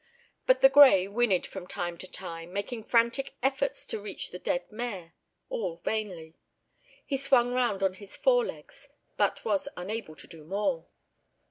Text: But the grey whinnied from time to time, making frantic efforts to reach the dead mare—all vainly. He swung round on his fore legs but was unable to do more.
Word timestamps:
But 0.47 0.61
the 0.61 0.69
grey 0.69 1.07
whinnied 1.07 1.45
from 1.45 1.67
time 1.67 1.95
to 1.99 2.07
time, 2.07 2.51
making 2.51 2.85
frantic 2.85 3.35
efforts 3.43 3.85
to 3.85 4.01
reach 4.01 4.31
the 4.31 4.39
dead 4.39 4.71
mare—all 4.71 5.75
vainly. 5.85 6.33
He 7.05 7.17
swung 7.17 7.53
round 7.53 7.83
on 7.83 7.93
his 7.93 8.15
fore 8.15 8.43
legs 8.47 8.89
but 9.15 9.45
was 9.45 9.67
unable 9.77 10.15
to 10.15 10.25
do 10.25 10.43
more. 10.43 10.87